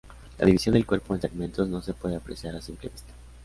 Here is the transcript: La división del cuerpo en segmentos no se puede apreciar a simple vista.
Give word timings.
La 0.39 0.47
división 0.47 0.73
del 0.73 0.87
cuerpo 0.87 1.13
en 1.13 1.21
segmentos 1.21 1.67
no 1.67 1.79
se 1.83 1.93
puede 1.93 2.15
apreciar 2.15 2.55
a 2.55 2.61
simple 2.63 2.89
vista. 2.89 3.13